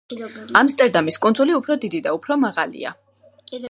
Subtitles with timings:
[0.61, 2.99] ამსტერდამის კუნძული უფრო დიდი და უფრო მაღალია.